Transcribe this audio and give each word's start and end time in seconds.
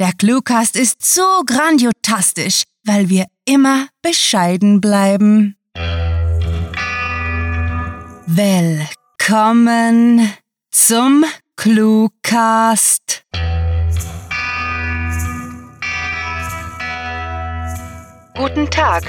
Der 0.00 0.14
Cluecast 0.14 0.76
ist 0.76 1.04
so 1.04 1.42
grandiotastisch, 1.44 2.62
weil 2.86 3.10
wir 3.10 3.26
immer 3.44 3.86
bescheiden 4.00 4.80
bleiben. 4.80 5.58
Willkommen 8.26 10.32
zum 10.70 11.26
Cluecast. 11.54 13.24
Guten 18.34 18.70
Tag. 18.70 19.02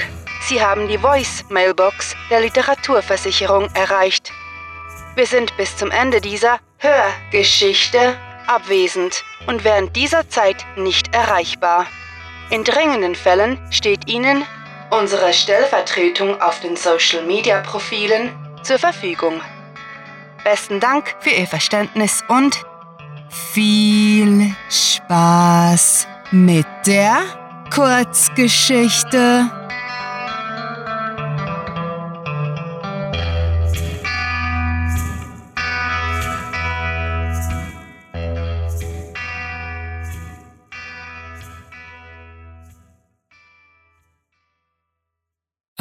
Sie 0.46 0.60
haben 0.60 0.88
die 0.88 0.98
Voice-Mailbox 0.98 2.14
der 2.28 2.42
Literaturversicherung 2.42 3.70
erreicht. 3.72 4.30
Wir 5.14 5.26
sind 5.26 5.56
bis 5.56 5.74
zum 5.74 5.90
Ende 5.90 6.20
dieser 6.20 6.58
Hörgeschichte 6.76 8.14
abwesend 8.46 9.24
und 9.46 9.64
während 9.64 9.96
dieser 9.96 10.28
Zeit 10.28 10.64
nicht 10.76 11.14
erreichbar. 11.14 11.86
In 12.50 12.64
dringenden 12.64 13.14
Fällen 13.14 13.58
steht 13.70 14.08
Ihnen 14.08 14.44
unsere 14.90 15.32
Stellvertretung 15.32 16.40
auf 16.40 16.60
den 16.60 16.76
Social-Media-Profilen 16.76 18.30
zur 18.62 18.78
Verfügung. 18.78 19.40
Besten 20.44 20.80
Dank 20.80 21.14
für 21.20 21.30
Ihr 21.30 21.46
Verständnis 21.46 22.22
und 22.28 22.62
viel 23.52 24.54
Spaß 24.68 26.06
mit 26.30 26.66
der 26.86 27.20
Kurzgeschichte. 27.72 29.61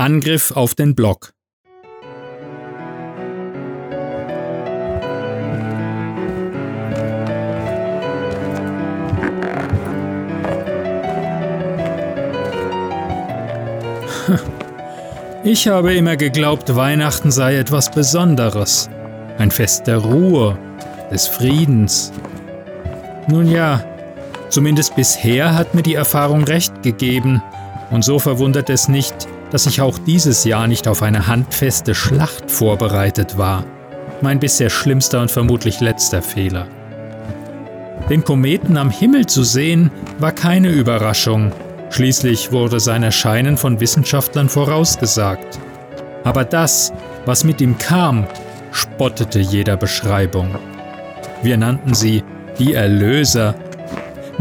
Angriff 0.01 0.49
auf 0.49 0.73
den 0.73 0.95
Block. 0.95 1.33
Ich 15.43 15.67
habe 15.67 15.93
immer 15.93 16.17
geglaubt, 16.17 16.75
Weihnachten 16.75 17.29
sei 17.29 17.57
etwas 17.57 17.91
Besonderes. 17.91 18.89
Ein 19.37 19.51
Fest 19.51 19.85
der 19.85 19.97
Ruhe, 19.97 20.57
des 21.11 21.27
Friedens. 21.27 22.11
Nun 23.27 23.47
ja, 23.47 23.83
zumindest 24.49 24.95
bisher 24.95 25.55
hat 25.55 25.75
mir 25.75 25.83
die 25.83 25.95
Erfahrung 25.95 26.43
recht 26.43 26.81
gegeben, 26.81 27.43
und 27.91 28.03
so 28.03 28.17
verwundert 28.17 28.69
es 28.69 28.87
nicht, 28.87 29.27
dass 29.51 29.65
ich 29.65 29.81
auch 29.81 29.97
dieses 29.97 30.43
Jahr 30.45 30.67
nicht 30.67 30.87
auf 30.87 31.03
eine 31.03 31.27
handfeste 31.27 31.93
Schlacht 31.93 32.49
vorbereitet 32.49 33.37
war. 33.37 33.65
Mein 34.21 34.39
bisher 34.39 34.69
schlimmster 34.69 35.21
und 35.21 35.29
vermutlich 35.29 35.81
letzter 35.81 36.21
Fehler. 36.21 36.67
Den 38.09 38.23
Kometen 38.23 38.77
am 38.77 38.89
Himmel 38.89 39.25
zu 39.25 39.43
sehen, 39.43 39.91
war 40.19 40.31
keine 40.31 40.69
Überraschung. 40.69 41.51
Schließlich 41.89 42.51
wurde 42.51 42.79
sein 42.79 43.03
Erscheinen 43.03 43.57
von 43.57 43.79
Wissenschaftlern 43.79 44.49
vorausgesagt. 44.49 45.59
Aber 46.23 46.45
das, 46.45 46.93
was 47.25 47.43
mit 47.43 47.61
ihm 47.61 47.77
kam, 47.77 48.27
spottete 48.71 49.39
jeder 49.39 49.77
Beschreibung. 49.77 50.55
Wir 51.43 51.57
nannten 51.57 51.93
sie 51.93 52.23
die 52.59 52.73
Erlöser 52.73 53.55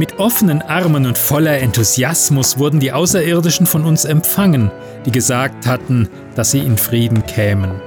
mit 0.01 0.19
offenen 0.19 0.63
Armen 0.63 1.05
und 1.05 1.19
voller 1.19 1.59
Enthusiasmus 1.59 2.59
wurden 2.59 2.81
die 2.81 2.91
Außerirdischen 2.91 3.67
von 3.67 3.85
uns 3.85 4.07
empfangen, 4.07 4.71
die 5.05 5.11
gesagt 5.11 5.67
hatten, 5.67 6.09
dass 6.35 6.53
sie 6.53 6.61
in 6.61 6.79
Frieden 6.79 7.27
kämen. 7.27 7.83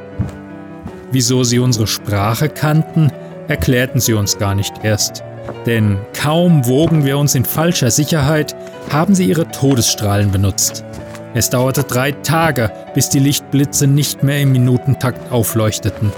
Wieso 1.12 1.44
sie 1.44 1.57
unsere 1.57 1.88
Sprache 1.88 2.50
kannten, 2.50 3.12
erklärten 3.47 4.00
sie 4.00 4.13
uns 4.13 4.38
gar 4.38 4.53
nicht 4.53 4.84
erst. 4.84 5.23
Denn 5.66 5.97
kaum 6.13 6.68
wogen 6.68 7.03
wir 7.03 7.18
uns 7.18 7.34
in 7.34 7.46
falscher 7.46 7.90
Sicherheit, 7.90 8.56
haben 8.91 9.16
sie 9.16 9.25
ihre 9.25 9.47
Todesstrahlen 9.47 10.29
benutzt. 10.29 10.85
Es 11.34 11.50
dauerte 11.50 11.84
drei 11.84 12.12
Tage, 12.12 12.72
bis 12.94 13.09
die 13.09 13.18
Lichtblitze 13.18 13.88
nicht 13.88 14.22
mehr 14.22 14.40
im 14.40 14.52
Minutentakt 14.52 15.31
aufleuchteten. 15.31 16.12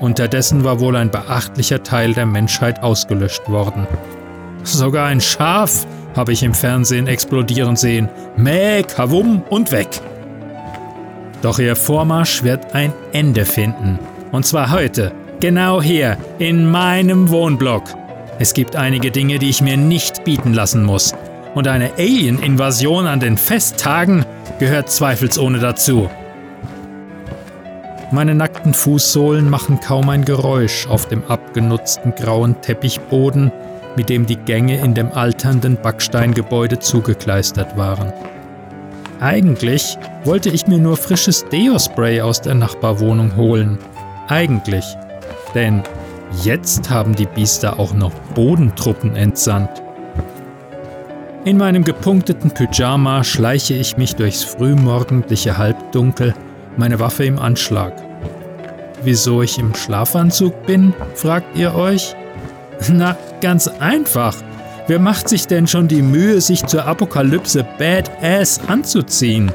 Unterdessen 0.00 0.64
war 0.64 0.80
wohl 0.80 0.96
ein 0.96 1.12
beachtlicher 1.12 1.84
Teil 1.84 2.12
der 2.12 2.26
Menschheit 2.26 2.82
ausgelöscht 2.82 3.48
worden. 3.48 3.86
Sogar 4.64 5.06
ein 5.06 5.20
Schaf 5.20 5.86
habe 6.16 6.32
ich 6.32 6.42
im 6.42 6.54
Fernsehen 6.54 7.06
explodieren 7.06 7.76
sehen. 7.76 8.08
Mäh, 8.36 8.82
kawum 8.82 9.42
und 9.48 9.72
weg. 9.72 9.88
Doch 11.42 11.58
ihr 11.58 11.74
Vormarsch 11.74 12.44
wird 12.44 12.74
ein 12.74 12.92
Ende 13.12 13.44
finden. 13.44 13.98
Und 14.30 14.46
zwar 14.46 14.70
heute, 14.70 15.12
genau 15.40 15.82
hier, 15.82 16.16
in 16.38 16.70
meinem 16.70 17.30
Wohnblock. 17.30 17.82
Es 18.38 18.54
gibt 18.54 18.76
einige 18.76 19.10
Dinge, 19.10 19.38
die 19.38 19.50
ich 19.50 19.60
mir 19.60 19.76
nicht 19.76 20.24
bieten 20.24 20.54
lassen 20.54 20.84
muss. 20.84 21.12
Und 21.54 21.68
eine 21.68 21.92
Alien-Invasion 21.98 23.06
an 23.06 23.20
den 23.20 23.36
Festtagen 23.36 24.24
gehört 24.58 24.90
zweifelsohne 24.90 25.58
dazu. 25.58 26.08
Meine 28.10 28.34
nackten 28.34 28.74
Fußsohlen 28.74 29.48
machen 29.48 29.80
kaum 29.80 30.08
ein 30.08 30.24
Geräusch 30.24 30.86
auf 30.86 31.08
dem 31.08 31.24
abgenutzten 31.24 32.14
grauen 32.14 32.60
Teppichboden, 32.60 33.50
mit 33.96 34.08
dem 34.08 34.26
die 34.26 34.36
Gänge 34.36 34.78
in 34.78 34.94
dem 34.94 35.12
alternden 35.12 35.76
Backsteingebäude 35.80 36.78
zugekleistert 36.78 37.76
waren. 37.76 38.12
Eigentlich 39.20 39.98
wollte 40.24 40.48
ich 40.48 40.66
mir 40.66 40.78
nur 40.78 40.96
frisches 40.96 41.44
Deo-Spray 41.48 42.20
aus 42.22 42.40
der 42.40 42.54
Nachbarwohnung 42.54 43.36
holen. 43.36 43.78
Eigentlich. 44.28 44.84
Denn 45.54 45.82
jetzt 46.42 46.90
haben 46.90 47.14
die 47.14 47.26
Biester 47.26 47.78
auch 47.78 47.94
noch 47.94 48.12
Bodentruppen 48.34 49.14
entsandt. 49.14 49.82
In 51.44 51.56
meinem 51.58 51.84
gepunkteten 51.84 52.52
Pyjama 52.52 53.24
schleiche 53.24 53.74
ich 53.74 53.96
mich 53.96 54.16
durchs 54.16 54.44
frühmorgendliche 54.44 55.58
Halbdunkel, 55.58 56.34
meine 56.76 57.00
Waffe 57.00 57.24
im 57.24 57.38
Anschlag. 57.38 57.92
Wieso 59.02 59.42
ich 59.42 59.58
im 59.58 59.74
Schlafanzug 59.74 60.66
bin, 60.66 60.94
fragt 61.14 61.56
ihr 61.56 61.74
euch? 61.74 62.14
Na, 62.92 63.16
ganz 63.42 63.68
einfach. 63.68 64.34
Wer 64.86 64.98
macht 64.98 65.28
sich 65.28 65.46
denn 65.46 65.66
schon 65.66 65.88
die 65.88 66.00
Mühe, 66.00 66.40
sich 66.40 66.64
zur 66.64 66.86
Apokalypse 66.86 67.66
Badass 67.78 68.60
anzuziehen? 68.66 69.52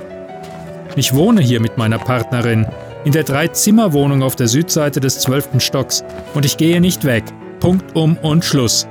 Ich 0.95 1.15
wohne 1.15 1.41
hier 1.41 1.59
mit 1.59 1.77
meiner 1.77 1.97
Partnerin 1.97 2.67
in 3.03 3.11
der 3.11 3.23
Drei-Zimmer-Wohnung 3.23 4.21
auf 4.21 4.35
der 4.35 4.47
Südseite 4.47 4.99
des 4.99 5.19
zwölften 5.19 5.59
Stocks 5.59 6.03
und 6.35 6.45
ich 6.45 6.57
gehe 6.57 6.79
nicht 6.79 7.03
weg. 7.03 7.23
Punkt 7.59 7.95
um 7.95 8.17
und 8.17 8.45
Schluss. 8.45 8.87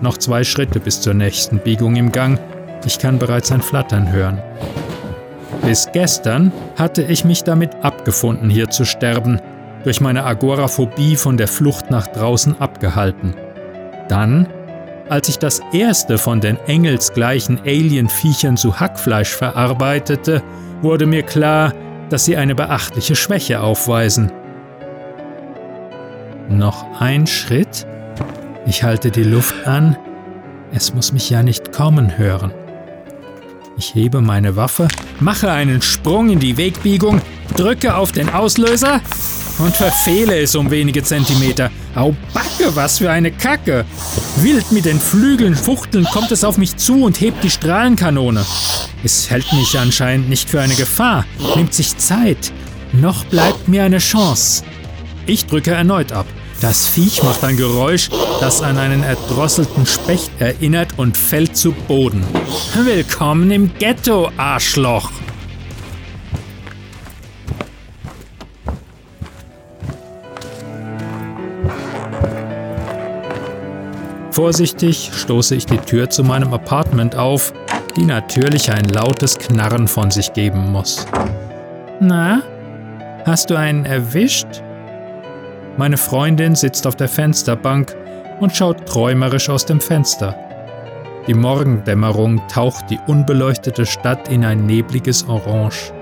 Noch 0.00 0.18
zwei 0.18 0.42
Schritte 0.42 0.80
bis 0.80 1.00
zur 1.00 1.14
nächsten 1.14 1.58
Biegung 1.58 1.94
im 1.96 2.10
Gang. 2.10 2.40
Ich 2.84 2.98
kann 2.98 3.18
bereits 3.18 3.52
ein 3.52 3.62
Flattern 3.62 4.10
hören. 4.10 4.42
Bis 5.64 5.88
gestern 5.92 6.50
hatte 6.76 7.02
ich 7.02 7.24
mich 7.24 7.44
damit 7.44 7.74
abgefunden, 7.82 8.50
hier 8.50 8.68
zu 8.70 8.84
sterben 8.84 9.40
durch 9.84 10.00
meine 10.00 10.24
Agoraphobie 10.24 11.16
von 11.16 11.36
der 11.36 11.48
Flucht 11.48 11.90
nach 11.90 12.06
draußen 12.06 12.60
abgehalten. 12.60 13.34
Dann, 14.08 14.48
als 15.08 15.28
ich 15.28 15.38
das 15.38 15.60
erste 15.72 16.18
von 16.18 16.40
den 16.40 16.58
engelsgleichen 16.66 17.60
Alien-Viechern 17.60 18.56
zu 18.56 18.78
Hackfleisch 18.78 19.34
verarbeitete, 19.34 20.42
wurde 20.80 21.06
mir 21.06 21.22
klar, 21.22 21.74
dass 22.10 22.24
sie 22.24 22.36
eine 22.36 22.54
beachtliche 22.54 23.16
Schwäche 23.16 23.60
aufweisen. 23.60 24.30
Noch 26.48 27.00
ein 27.00 27.26
Schritt? 27.26 27.86
Ich 28.66 28.82
halte 28.82 29.10
die 29.10 29.24
Luft 29.24 29.66
an. 29.66 29.96
Es 30.72 30.94
muss 30.94 31.12
mich 31.12 31.30
ja 31.30 31.42
nicht 31.42 31.72
kommen 31.72 32.18
hören. 32.18 32.52
Ich 33.76 33.94
hebe 33.94 34.20
meine 34.20 34.56
Waffe, 34.56 34.88
mache 35.20 35.50
einen 35.50 35.82
Sprung 35.82 36.30
in 36.30 36.38
die 36.38 36.56
Wegbiegung, 36.56 37.20
drücke 37.56 37.96
auf 37.96 38.12
den 38.12 38.28
Auslöser 38.28 39.00
und 39.58 39.76
verfehle 39.76 40.38
es 40.40 40.54
um 40.54 40.70
wenige 40.70 41.02
Zentimeter. 41.02 41.70
Au 41.94 42.14
Backe, 42.32 42.74
was 42.74 42.98
für 42.98 43.10
eine 43.10 43.32
Kacke! 43.32 43.84
Wild 44.36 44.72
mit 44.72 44.84
den 44.84 45.00
Flügeln 45.00 45.54
fuchteln 45.54 46.04
kommt 46.04 46.32
es 46.32 46.44
auf 46.44 46.58
mich 46.58 46.76
zu 46.76 47.04
und 47.04 47.20
hebt 47.20 47.42
die 47.42 47.50
Strahlenkanone. 47.50 48.44
Es 49.04 49.30
hält 49.30 49.52
mich 49.52 49.78
anscheinend 49.78 50.28
nicht 50.28 50.48
für 50.48 50.60
eine 50.60 50.74
Gefahr, 50.74 51.24
nimmt 51.56 51.74
sich 51.74 51.96
Zeit. 51.96 52.52
Noch 52.92 53.24
bleibt 53.24 53.68
mir 53.68 53.84
eine 53.84 53.98
Chance. 53.98 54.64
Ich 55.26 55.46
drücke 55.46 55.72
erneut 55.72 56.12
ab. 56.12 56.26
Das 56.62 56.86
Viech 56.86 57.24
macht 57.24 57.42
ein 57.42 57.56
Geräusch, 57.56 58.08
das 58.38 58.62
an 58.62 58.78
einen 58.78 59.02
erdrosselten 59.02 59.84
Specht 59.84 60.30
erinnert 60.38 60.96
und 60.96 61.16
fällt 61.16 61.56
zu 61.56 61.72
Boden. 61.72 62.24
Willkommen 62.84 63.50
im 63.50 63.74
Ghetto, 63.80 64.30
Arschloch! 64.36 65.10
Vorsichtig 74.30 75.10
stoße 75.12 75.56
ich 75.56 75.66
die 75.66 75.78
Tür 75.78 76.10
zu 76.10 76.22
meinem 76.22 76.54
Apartment 76.54 77.16
auf, 77.16 77.52
die 77.96 78.04
natürlich 78.04 78.70
ein 78.70 78.84
lautes 78.84 79.36
Knarren 79.36 79.88
von 79.88 80.12
sich 80.12 80.32
geben 80.32 80.70
muss. 80.70 81.08
Na, 81.98 82.40
hast 83.26 83.50
du 83.50 83.56
einen 83.56 83.84
erwischt? 83.84 84.62
Meine 85.78 85.96
Freundin 85.96 86.54
sitzt 86.54 86.86
auf 86.86 86.96
der 86.96 87.08
Fensterbank 87.08 87.96
und 88.40 88.54
schaut 88.54 88.86
träumerisch 88.86 89.48
aus 89.48 89.64
dem 89.64 89.80
Fenster. 89.80 90.36
Die 91.26 91.34
Morgendämmerung 91.34 92.40
taucht 92.48 92.90
die 92.90 92.98
unbeleuchtete 93.06 93.86
Stadt 93.86 94.28
in 94.28 94.44
ein 94.44 94.66
nebliges 94.66 95.26
Orange. 95.28 95.92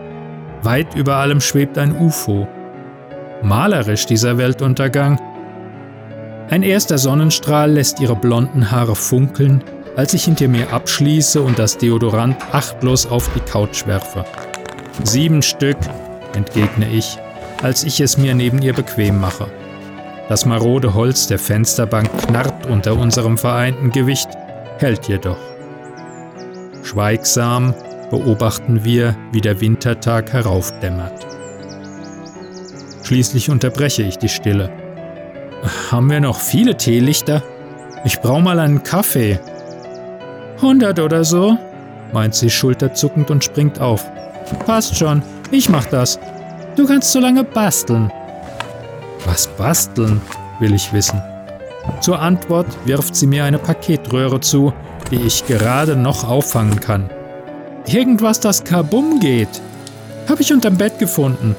Weit 0.63 0.95
über 0.95 1.17
allem 1.17 1.41
schwebt 1.41 1.79
ein 1.79 1.97
UFO. 1.97 2.49
Malerisch 3.43 4.07
dieser 4.07 4.39
Weltuntergang, 4.39 5.19
ein 6.51 6.65
erster 6.65 6.99
Sonnenstrahl 6.99 7.71
lässt 7.71 8.01
ihre 8.01 8.17
blonden 8.17 8.73
Haare 8.73 8.97
funkeln, 8.97 9.63
als 9.95 10.15
ich 10.15 10.25
hinter 10.25 10.49
mir 10.49 10.73
abschließe 10.73 11.41
und 11.41 11.61
das 11.61 11.79
Deodorant 11.79 12.37
achtlos 12.53 13.07
auf 13.07 13.31
die 13.35 13.41
Couch 13.41 13.87
werfe. 13.87 14.25
Sieben 15.05 15.43
Stück, 15.43 15.77
entgegne 16.35 16.91
ich, 16.91 17.19
als 17.63 17.85
ich 17.85 18.01
es 18.01 18.19
mir 18.19 18.35
neben 18.35 18.63
ihr 18.63 18.73
bequem 18.73 19.21
mache. 19.21 19.47
Das 20.31 20.47
marode 20.47 20.95
Holz 20.95 21.27
der 21.27 21.41
Fensterbank 21.41 22.09
knarrt 22.25 22.65
unter 22.67 22.97
unserem 22.97 23.37
vereinten 23.37 23.91
Gewicht, 23.91 24.29
hält 24.79 25.09
jedoch. 25.09 25.41
Schweigsam 26.85 27.75
beobachten 28.13 28.85
wir, 28.85 29.17
wie 29.33 29.41
der 29.41 29.61
Wintertag 29.61 30.33
heraufdämmert. 30.33 31.27
Schließlich 33.03 33.51
unterbreche 33.51 34.05
ich 34.05 34.19
die 34.19 34.29
Stille. 34.29 34.71
Haben 35.91 36.09
wir 36.09 36.21
noch 36.21 36.39
viele 36.39 36.77
Teelichter? 36.77 37.43
Ich 38.05 38.21
brauche 38.21 38.43
mal 38.43 38.61
einen 38.61 38.85
Kaffee. 38.85 39.41
Hundert 40.63 41.01
oder 41.01 41.25
so? 41.25 41.59
meint 42.13 42.37
sie 42.37 42.51
schulterzuckend 42.51 43.33
und 43.33 43.43
springt 43.43 43.81
auf. 43.81 44.09
Passt 44.65 44.95
schon, 44.95 45.25
ich 45.51 45.69
mach 45.69 45.87
das. 45.87 46.21
Du 46.77 46.87
kannst 46.87 47.11
so 47.11 47.19
lange 47.19 47.43
basteln. 47.43 48.13
Was 49.25 49.47
basteln? 49.47 50.21
will 50.61 50.75
ich 50.75 50.93
wissen. 50.93 51.23
Zur 52.01 52.21
Antwort 52.21 52.67
wirft 52.85 53.17
sie 53.17 53.27
mir 53.27 53.45
eine 53.45 53.59
Paketröhre 53.59 54.41
zu, 54.41 54.73
die 55.11 55.23
ich 55.23 55.47
gerade 55.47 55.97
noch 55.97 56.29
auffangen 56.29 56.81
kann. 56.81 57.11
Irgendwas, 57.87 58.41
das 58.41 58.65
kabum 58.65 59.21
geht. 59.21 59.49
Hab 60.29 60.41
ich 60.41 60.53
unterm 60.53 60.77
Bett 60.77 60.99
gefunden. 60.99 61.57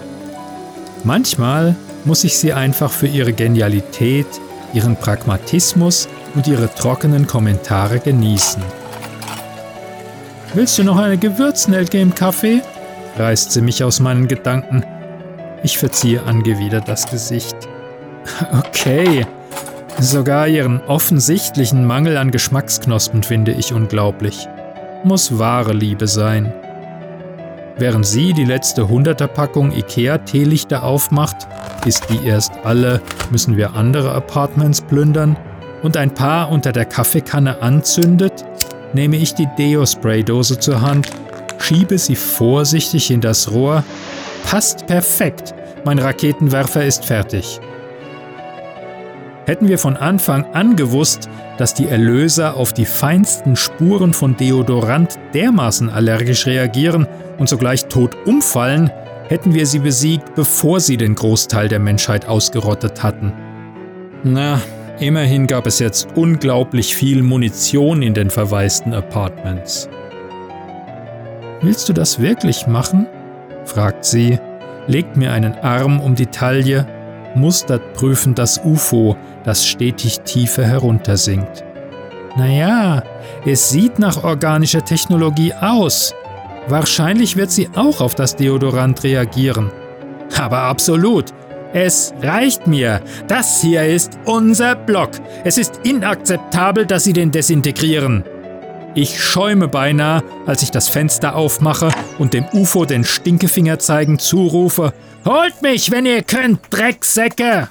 Manchmal 1.03 1.75
muss 2.05 2.23
ich 2.23 2.37
sie 2.37 2.53
einfach 2.53 2.91
für 2.91 3.07
ihre 3.07 3.33
Genialität, 3.33 4.27
ihren 4.73 4.95
Pragmatismus 4.95 6.07
und 6.35 6.47
ihre 6.47 6.73
trockenen 6.73 7.27
Kommentare 7.27 7.99
genießen. 7.99 8.61
Willst 10.53 10.77
du 10.77 10.83
noch 10.83 10.97
eine 10.97 11.17
Gewürznelke 11.17 11.99
im 11.99 12.13
Kaffee? 12.13 12.61
reißt 13.17 13.51
sie 13.51 13.61
mich 13.61 13.83
aus 13.83 13.99
meinen 13.99 14.27
Gedanken. 14.27 14.83
Ich 15.63 15.77
verziehe 15.77 16.23
angewidert 16.23 16.87
das 16.87 17.09
Gesicht. 17.09 17.55
Okay. 18.51 19.25
Sogar 19.99 20.47
ihren 20.47 20.81
offensichtlichen 20.81 21.85
Mangel 21.85 22.17
an 22.17 22.31
Geschmacksknospen 22.31 23.23
finde 23.23 23.51
ich 23.51 23.73
unglaublich. 23.73 24.47
Muss 25.03 25.37
wahre 25.37 25.73
Liebe 25.73 26.07
sein. 26.07 26.53
Während 27.77 28.05
sie 28.05 28.33
die 28.33 28.45
letzte 28.45 28.87
Hunderterpackung 28.89 29.71
IKEA-Teelichter 29.71 30.83
aufmacht, 30.83 31.47
ist 31.85 32.09
die 32.09 32.25
erst 32.25 32.53
alle, 32.63 33.01
müssen 33.31 33.57
wir 33.57 33.75
andere 33.75 34.13
Apartments 34.13 34.81
plündern 34.81 35.37
und 35.81 35.97
ein 35.97 36.13
paar 36.13 36.51
unter 36.51 36.71
der 36.71 36.85
Kaffeekanne 36.85 37.61
anzündet, 37.61 38.45
nehme 38.93 39.17
ich 39.17 39.33
die 39.33 39.47
Deo-Spray-Dose 39.57 40.59
zur 40.59 40.81
Hand, 40.81 41.07
schiebe 41.59 41.97
sie 41.97 42.15
vorsichtig 42.15 43.09
in 43.11 43.21
das 43.21 43.51
Rohr. 43.51 43.83
Passt 44.45 44.87
perfekt. 44.87 45.53
Mein 45.85 45.99
Raketenwerfer 45.99 46.85
ist 46.85 47.05
fertig. 47.05 47.59
Hätten 49.45 49.67
wir 49.67 49.79
von 49.79 49.97
Anfang 49.97 50.45
an 50.53 50.75
gewusst, 50.75 51.27
dass 51.57 51.73
die 51.73 51.87
Erlöser 51.87 52.55
auf 52.55 52.73
die 52.73 52.85
feinsten 52.85 53.55
Spuren 53.55 54.13
von 54.13 54.37
Deodorant 54.37 55.17
dermaßen 55.33 55.89
allergisch 55.89 56.45
reagieren 56.45 57.07
und 57.37 57.49
sogleich 57.49 57.85
tot 57.85 58.15
umfallen, 58.25 58.91
hätten 59.29 59.53
wir 59.53 59.65
sie 59.65 59.79
besiegt, 59.79 60.35
bevor 60.35 60.79
sie 60.79 60.97
den 60.97 61.15
Großteil 61.15 61.67
der 61.67 61.79
Menschheit 61.79 62.27
ausgerottet 62.27 63.01
hatten. 63.01 63.33
Na, 64.23 64.61
immerhin 64.99 65.47
gab 65.47 65.65
es 65.65 65.79
jetzt 65.79 66.09
unglaublich 66.15 66.95
viel 66.95 67.23
Munition 67.23 68.01
in 68.01 68.13
den 68.13 68.29
verwaisten 68.29 68.93
Apartments. 68.93 69.89
Willst 71.61 71.89
du 71.89 71.93
das 71.93 72.19
wirklich 72.19 72.67
machen? 72.67 73.07
Fragt 73.65 74.05
sie, 74.05 74.39
legt 74.87 75.17
mir 75.17 75.31
einen 75.31 75.55
Arm 75.59 75.99
um 75.99 76.15
die 76.15 76.27
Taille, 76.27 76.87
mustert 77.35 77.93
prüfend 77.93 78.37
das 78.37 78.61
UFO, 78.63 79.15
das 79.43 79.65
stetig 79.65 80.21
tiefer 80.21 80.65
heruntersinkt. 80.65 81.63
Naja, 82.37 83.03
es 83.45 83.69
sieht 83.69 83.99
nach 83.99 84.23
organischer 84.23 84.83
Technologie 84.83 85.53
aus, 85.53 86.13
Wahrscheinlich 86.67 87.37
wird 87.37 87.51
sie 87.51 87.69
auch 87.75 88.01
auf 88.01 88.15
das 88.15 88.35
Deodorant 88.35 89.03
reagieren. 89.03 89.71
Aber 90.37 90.59
absolut. 90.59 91.25
Es 91.73 92.13
reicht 92.21 92.67
mir. 92.67 93.01
Das 93.27 93.61
hier 93.61 93.85
ist 93.85 94.19
unser 94.25 94.75
Block. 94.75 95.11
Es 95.43 95.57
ist 95.57 95.81
inakzeptabel, 95.83 96.85
dass 96.85 97.05
sie 97.05 97.13
den 97.13 97.31
desintegrieren. 97.31 98.23
Ich 98.93 99.23
schäume 99.23 99.69
beinahe, 99.69 100.21
als 100.45 100.63
ich 100.63 100.71
das 100.71 100.89
Fenster 100.89 101.35
aufmache 101.35 101.91
und 102.19 102.33
dem 102.33 102.45
UFO 102.51 102.83
den 102.83 103.05
Stinkefinger 103.05 103.79
zeigen 103.79 104.19
zurufe: 104.19 104.93
Holt 105.23 105.61
mich, 105.61 105.91
wenn 105.91 106.05
ihr 106.05 106.23
könnt, 106.23 106.59
Drecksäcke! 106.69 107.69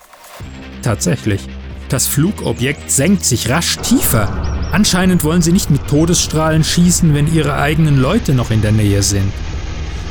Tatsächlich. 0.83 1.43
Das 1.91 2.07
Flugobjekt 2.07 2.91
senkt 2.91 3.25
sich 3.25 3.51
rasch 3.51 3.77
tiefer. 3.79 4.33
Anscheinend 4.73 5.23
wollen 5.25 5.43
sie 5.43 5.53
nicht 5.53 5.71
mit 5.71 5.87
Todesstrahlen 5.89 6.65
schießen, 6.65 7.13
wenn 7.15 7.33
ihre 7.35 7.57
eigenen 7.57 7.99
Leute 7.99 8.33
noch 8.33 8.51
in 8.51 8.63
der 8.63 8.73
Nähe 8.73 9.03
sind. 9.03 9.31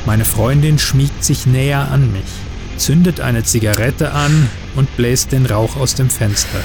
Meine 0.05 0.25
Freundin 0.25 0.77
schmiegt 0.77 1.23
sich 1.23 1.47
näher 1.47 1.87
an 1.91 2.11
mich, 2.11 2.29
zündet 2.77 3.19
eine 3.19 3.43
Zigarette 3.43 4.11
an 4.11 4.49
und 4.75 4.95
bläst 4.95 5.31
den 5.31 5.47
Rauch 5.47 5.75
aus 5.77 5.95
dem 5.95 6.09
Fenster. 6.09 6.59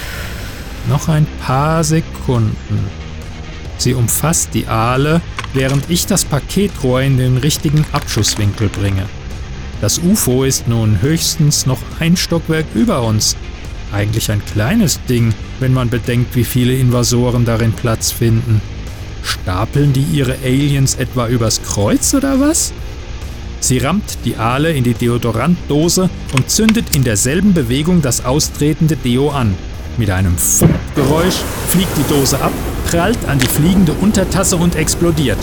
Noch 0.87 1.07
ein 1.07 1.25
paar 1.39 1.83
Sekunden. 1.83 3.04
Sie 3.77 3.93
umfasst 3.93 4.49
die 4.53 4.67
Aale, 4.67 5.21
während 5.53 5.89
ich 5.89 6.05
das 6.05 6.25
Paketrohr 6.25 7.01
in 7.01 7.17
den 7.17 7.37
richtigen 7.37 7.85
Abschusswinkel 7.91 8.69
bringe. 8.69 9.05
Das 9.81 9.99
UFO 9.99 10.43
ist 10.43 10.67
nun 10.67 11.01
höchstens 11.01 11.65
noch 11.65 11.79
ein 11.99 12.15
Stockwerk 12.17 12.65
über 12.73 13.03
uns, 13.03 13.35
eigentlich 13.91 14.31
ein 14.31 14.43
kleines 14.45 14.99
Ding, 15.07 15.33
wenn 15.59 15.73
man 15.73 15.89
bedenkt, 15.89 16.35
wie 16.35 16.43
viele 16.43 16.75
Invasoren 16.75 17.45
darin 17.45 17.73
Platz 17.73 18.11
finden. 18.11 18.61
Stapeln 19.23 19.93
die 19.93 20.03
ihre 20.03 20.35
Aliens 20.43 20.95
etwa 20.95 21.27
übers 21.27 21.61
Kreuz 21.63 22.13
oder 22.13 22.39
was? 22.39 22.73
Sie 23.59 23.79
rammt 23.79 24.17
die 24.25 24.35
Aale 24.35 24.71
in 24.73 24.83
die 24.83 24.93
Deodorantdose 24.93 26.09
und 26.33 26.49
zündet 26.49 26.93
in 26.93 27.03
derselben 27.03 27.53
Bewegung 27.53 28.01
das 28.01 28.23
austretende 28.23 28.95
Deo 28.95 29.29
an. 29.31 29.55
Mit 29.97 30.09
einem 30.09 30.37
Funkgeräusch 30.37 31.41
fliegt 31.69 31.97
die 31.97 32.13
Dose 32.13 32.39
ab, 32.41 32.53
prallt 32.85 33.25
an 33.27 33.39
die 33.39 33.47
fliegende 33.47 33.93
Untertasse 33.93 34.57
und 34.57 34.75
explodiert. 34.75 35.37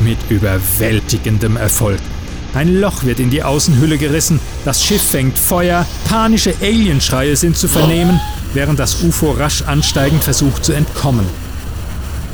Mit 0.00 0.18
überwältigendem 0.28 1.56
Erfolg. 1.56 2.00
Ein 2.54 2.80
Loch 2.80 3.04
wird 3.04 3.18
in 3.18 3.30
die 3.30 3.42
Außenhülle 3.42 3.96
gerissen, 3.96 4.38
das 4.64 4.84
Schiff 4.84 5.02
fängt 5.02 5.38
Feuer, 5.38 5.86
panische 6.06 6.54
Alienschreie 6.60 7.34
sind 7.36 7.56
zu 7.56 7.66
vernehmen, 7.66 8.20
während 8.52 8.78
das 8.78 9.02
UFO 9.02 9.30
rasch 9.32 9.62
ansteigend 9.62 10.22
versucht 10.22 10.64
zu 10.64 10.72
entkommen. 10.72 11.26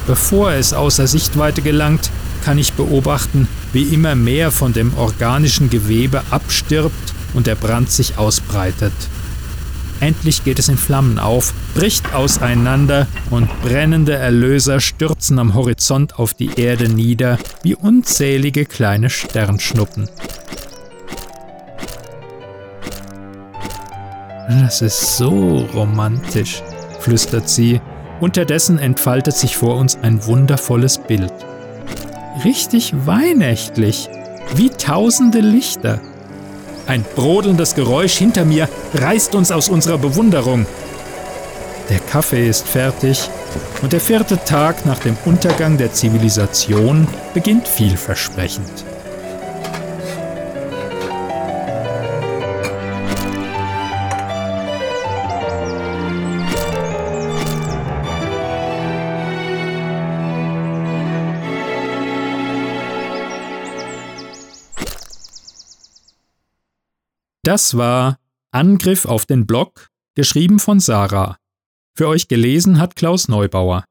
Bevor 0.08 0.52
es 0.52 0.72
außer 0.72 1.06
Sichtweite 1.06 1.62
gelangt, 1.62 2.10
kann 2.44 2.58
ich 2.58 2.72
beobachten, 2.72 3.46
wie 3.72 3.82
immer 3.82 4.14
mehr 4.14 4.50
von 4.50 4.72
dem 4.72 4.96
organischen 4.96 5.70
Gewebe 5.70 6.22
abstirbt 6.30 7.14
und 7.34 7.46
der 7.46 7.54
Brand 7.54 7.90
sich 7.90 8.18
ausbreitet. 8.18 8.92
Endlich 10.00 10.44
geht 10.44 10.58
es 10.58 10.68
in 10.68 10.76
Flammen 10.76 11.18
auf, 11.18 11.52
bricht 11.74 12.14
auseinander 12.14 13.08
und 13.30 13.48
brennende 13.62 14.14
Erlöser 14.14 14.78
stürzen 14.80 15.38
am 15.38 15.54
Horizont 15.54 16.18
auf 16.18 16.34
die 16.34 16.60
Erde 16.60 16.88
nieder 16.88 17.38
wie 17.62 17.74
unzählige 17.74 18.64
kleine 18.64 19.10
Sternschnuppen. 19.10 20.08
Das 24.48 24.82
ist 24.82 25.16
so 25.16 25.66
romantisch, 25.74 26.62
flüstert 27.00 27.48
sie. 27.48 27.80
Unterdessen 28.20 28.78
entfaltet 28.78 29.34
sich 29.34 29.56
vor 29.56 29.76
uns 29.76 29.96
ein 29.96 30.24
wundervolles 30.24 30.98
Bild. 30.98 31.32
Richtig 32.44 32.94
weihnächtlich, 33.04 34.08
wie 34.54 34.70
tausende 34.70 35.40
Lichter. 35.40 36.00
Ein 36.88 37.04
brodelndes 37.14 37.74
Geräusch 37.74 38.16
hinter 38.16 38.46
mir 38.46 38.66
reißt 38.94 39.34
uns 39.34 39.52
aus 39.52 39.68
unserer 39.68 39.98
Bewunderung. 39.98 40.66
Der 41.90 41.98
Kaffee 41.98 42.48
ist 42.48 42.66
fertig 42.66 43.28
und 43.82 43.92
der 43.92 44.00
vierte 44.00 44.42
Tag 44.42 44.86
nach 44.86 44.98
dem 44.98 45.14
Untergang 45.26 45.76
der 45.76 45.92
Zivilisation 45.92 47.06
beginnt 47.34 47.68
vielversprechend. 47.68 48.87
Das 67.48 67.78
war 67.78 68.18
Angriff 68.50 69.06
auf 69.06 69.24
den 69.24 69.46
Block, 69.46 69.88
geschrieben 70.14 70.58
von 70.58 70.80
Sarah. 70.80 71.38
Für 71.96 72.06
euch 72.08 72.28
gelesen 72.28 72.78
hat 72.78 72.94
Klaus 72.94 73.26
Neubauer. 73.26 73.84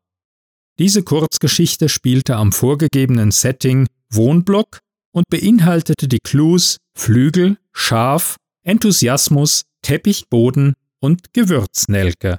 Diese 0.77 1.01
Kurzgeschichte 1.01 1.89
spielte 1.89 2.35
am 2.35 2.51
vorgegebenen 2.51 3.31
Setting 3.31 3.87
Wohnblock 4.11 4.77
und 5.11 5.23
beinhaltete 5.31 6.07
die 6.07 6.19
Clues 6.23 6.77
Flügel, 6.95 7.57
Schaf, 7.73 8.35
Enthusiasmus, 8.61 9.63
Teppichboden 9.81 10.75
und 10.99 11.33
Gewürznelke. 11.33 12.37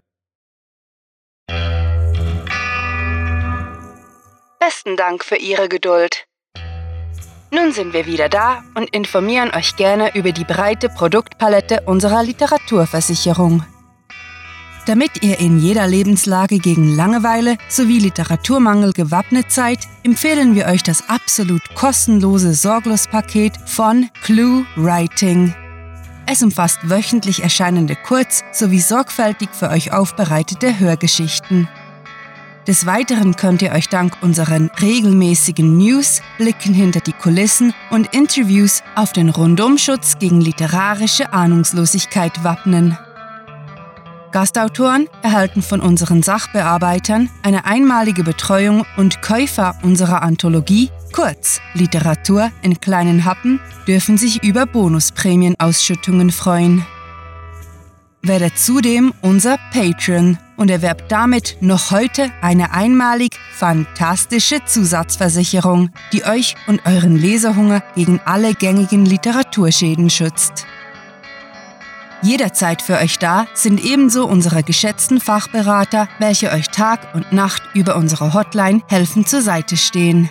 Besten 4.61 4.97
Dank 4.97 5.25
für 5.25 5.35
Ihre 5.37 5.69
Geduld. 5.69 6.29
Nun 7.51 7.73
sind 7.73 7.95
wir 7.95 8.05
wieder 8.05 8.29
da 8.29 8.63
und 8.75 8.91
informieren 8.91 9.51
euch 9.55 9.77
gerne 9.77 10.15
über 10.15 10.33
die 10.33 10.45
breite 10.45 10.91
Produktpalette 10.91 11.83
unserer 11.87 12.23
Literaturversicherung. 12.23 13.65
Damit 14.87 15.23
ihr 15.23 15.39
in 15.39 15.59
jeder 15.59 15.87
Lebenslage 15.87 16.59
gegen 16.59 16.95
Langeweile 16.95 17.57
sowie 17.69 17.99
Literaturmangel 17.99 18.93
gewappnet 18.93 19.51
seid, 19.51 19.81
empfehlen 20.03 20.55
wir 20.55 20.67
euch 20.67 20.83
das 20.83 21.09
absolut 21.09 21.63
kostenlose 21.75 22.55
Sorglos-Paket 22.55 23.53
von 23.67 24.09
Clue 24.23 24.65
Writing. 24.77 25.55
Es 26.27 26.43
umfasst 26.43 26.79
wöchentlich 26.89 27.43
erscheinende 27.43 27.97
Kurz- 27.97 28.45
sowie 28.53 28.81
sorgfältig 28.81 29.49
für 29.53 29.71
euch 29.71 29.93
aufbereitete 29.93 30.79
Hörgeschichten. 30.79 31.69
Des 32.69 32.85
Weiteren 32.85 33.35
könnt 33.35 33.63
ihr 33.63 33.73
euch 33.73 33.89
dank 33.89 34.19
unseren 34.21 34.71
regelmäßigen 34.79 35.79
News, 35.79 36.21
Blicken 36.37 36.75
hinter 36.75 37.01
die 37.01 37.15
Kulissen 37.15 37.73
und 37.89 38.15
Interviews 38.15 38.83
auf 38.95 39.15
den 39.15 39.31
Rundumschutz 39.31 40.19
gegen 40.19 40.43
literarische 40.43 41.33
Ahnungslosigkeit 41.33 42.45
wappnen. 42.45 42.99
Gastautoren 44.33 45.09
erhalten 45.23 45.63
von 45.63 45.81
unseren 45.81 46.23
Sachbearbeitern 46.23 47.31
eine 47.43 47.65
einmalige 47.65 48.23
Betreuung 48.23 48.85
und 48.99 49.23
Käufer 49.23 49.79
unserer 49.81 50.21
Anthologie, 50.21 50.91
kurz 51.15 51.63
Literatur 51.73 52.51
in 52.61 52.79
kleinen 52.79 53.25
Happen, 53.25 53.61
dürfen 53.87 54.19
sich 54.19 54.45
über 54.45 54.67
Bonusprämienausschüttungen 54.67 56.31
freuen. 56.31 56.85
Werdet 58.21 58.59
zudem 58.59 59.15
unser 59.23 59.57
Patron 59.73 60.37
und 60.59 60.71
erwerbt 60.71 61.11
damit 61.11 61.57
noch 61.61 61.91
heute 61.91 62.31
eine 62.43 62.73
einmalig 62.73 63.39
fantastische 63.55 64.63
Zusatzversicherung, 64.67 65.91
die 66.13 66.25
euch 66.25 66.57
und 66.67 66.85
euren 66.85 67.17
Leserhunger 67.17 67.83
gegen 67.95 68.21
alle 68.27 68.53
gängigen 68.53 69.07
Literaturschäden 69.07 70.11
schützt. 70.11 70.67
Jederzeit 72.21 72.83
für 72.83 72.99
euch 72.99 73.19
da 73.19 73.47
sind 73.55 73.83
ebenso 73.83 74.27
unsere 74.27 74.65
geschätzten 74.65 75.21
Fachberater, 75.21 76.09
welche 76.19 76.51
euch 76.51 76.67
Tag 76.69 77.15
und 77.15 77.33
Nacht 77.33 77.63
über 77.75 77.95
unsere 77.95 78.35
Hotline 78.35 78.83
helfen 78.89 79.25
zur 79.25 79.41
Seite 79.41 79.77
stehen. 79.77 80.29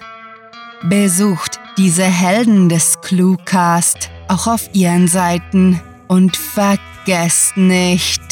Besucht 0.83 1.61
diese 1.77 2.03
Helden 2.03 2.67
des 2.67 2.99
Cluecast 2.99 4.09
auch 4.27 4.47
auf 4.47 4.69
ihren 4.73 5.07
Seiten 5.07 5.81
und 6.07 6.35
vergesst 6.35 7.55
nicht, 7.55 8.26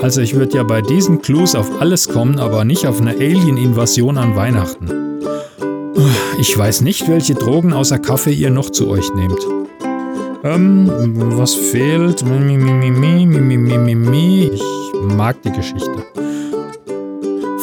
Also 0.00 0.22
ich 0.22 0.34
würde 0.34 0.56
ja 0.56 0.62
bei 0.62 0.80
diesen 0.80 1.20
Clues 1.20 1.54
auf 1.54 1.82
alles 1.82 2.08
kommen, 2.08 2.38
aber 2.38 2.64
nicht 2.64 2.86
auf 2.86 2.98
eine 2.98 3.10
Alien-Invasion 3.10 4.16
an 4.16 4.34
Weihnachten. 4.36 5.17
Ich 6.40 6.56
weiß 6.56 6.82
nicht, 6.82 7.08
welche 7.08 7.34
Drogen 7.34 7.72
außer 7.72 7.98
Kaffee 7.98 8.32
ihr 8.32 8.50
noch 8.50 8.70
zu 8.70 8.88
euch 8.88 9.12
nehmt. 9.12 9.44
Ähm, 10.44 10.88
was 11.36 11.54
fehlt? 11.54 12.22
Ich 12.22 12.28
mag 15.16 15.42
die 15.42 15.50
Geschichte. 15.50 16.06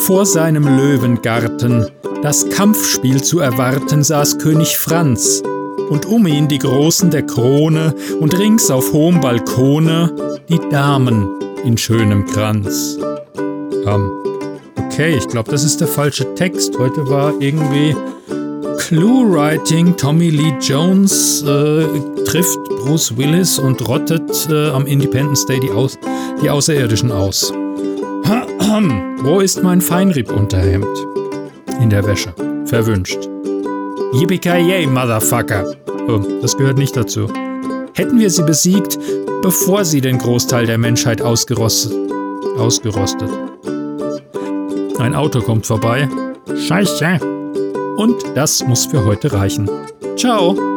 Vor 0.06 0.26
seinem 0.26 0.66
Löwengarten, 0.66 1.88
das 2.22 2.50
Kampfspiel 2.50 3.24
zu 3.24 3.40
erwarten, 3.40 4.04
saß 4.04 4.40
König 4.40 4.78
Franz, 4.78 5.42
und 5.90 6.06
um 6.06 6.28
ihn 6.28 6.50
die 6.50 6.60
Großen 6.60 7.10
der 7.12 7.26
Krone 7.26 7.96
und 8.20 8.38
rings 8.38 8.70
auf 8.70 8.92
hohem 8.92 9.22
Balkone 9.22 10.42
die 10.50 10.60
Damen 10.70 11.30
in 11.64 11.78
schönem 11.78 12.26
Kranz. 12.26 12.98
Ähm, 13.86 14.12
okay, 14.76 15.16
ich 15.16 15.30
glaube, 15.30 15.50
das 15.50 15.64
ist 15.64 15.80
der 15.80 15.88
falsche 15.88 16.36
Text. 16.36 16.78
Heute 16.78 17.08
war 17.08 17.34
irgendwie 17.40 17.96
Clue 18.88 19.26
Writing, 19.28 19.98
Tommy 19.98 20.30
Lee 20.30 20.54
Jones, 20.62 21.42
äh, 21.42 21.88
trifft 22.24 22.60
Bruce 22.66 23.18
Willis 23.18 23.58
und 23.58 23.88
rottet 23.88 24.48
äh, 24.48 24.70
am 24.70 24.86
Independence 24.86 25.44
Day 25.48 25.60
die, 25.60 25.72
aus 25.72 25.98
die 26.44 26.52
Außerirdischen 26.52 27.12
aus. 27.12 27.52
Wo 29.24 29.40
ist 29.40 29.64
mein 29.64 29.82
Feinripp-Unterhemd? 29.82 30.86
In 31.82 31.90
der 31.90 32.06
Wäsche. 32.06 32.32
Verwünscht. 32.66 33.28
Yippie 34.14 34.86
Motherfucker. 34.86 35.76
Oh, 36.08 36.20
das 36.44 36.56
gehört 36.56 36.78
nicht 36.78 36.96
dazu. 36.96 37.28
Hätten 37.96 38.20
wir 38.20 38.30
sie 38.30 38.44
besiegt, 38.44 39.00
bevor 39.42 39.84
sie 39.84 40.02
den 40.02 40.20
Großteil 40.20 40.68
der 40.68 40.78
Menschheit 40.78 41.24
ausgerostet. 41.24 41.92
Ausgerostet. 42.60 43.32
Ein 45.00 45.16
Auto 45.16 45.42
kommt 45.42 45.66
vorbei. 45.66 46.08
Scheiße. 46.68 47.35
Und 47.98 48.16
das 48.36 48.64
muss 48.66 48.86
für 48.86 49.06
heute 49.06 49.32
reichen. 49.32 49.70
Ciao. 50.18 50.75